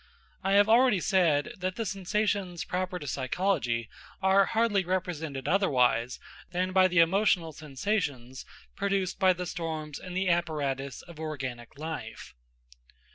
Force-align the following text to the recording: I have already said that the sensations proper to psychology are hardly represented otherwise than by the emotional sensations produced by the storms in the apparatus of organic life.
I 0.43 0.53
have 0.53 0.67
already 0.67 0.99
said 0.99 1.53
that 1.59 1.75
the 1.75 1.85
sensations 1.85 2.63
proper 2.65 2.97
to 2.97 3.05
psychology 3.05 3.87
are 4.19 4.45
hardly 4.47 4.83
represented 4.83 5.47
otherwise 5.47 6.17
than 6.49 6.71
by 6.71 6.87
the 6.87 6.97
emotional 6.97 7.51
sensations 7.53 8.43
produced 8.75 9.19
by 9.19 9.33
the 9.33 9.45
storms 9.45 9.99
in 9.99 10.15
the 10.15 10.27
apparatus 10.27 11.03
of 11.03 11.19
organic 11.19 11.77
life. 11.77 12.33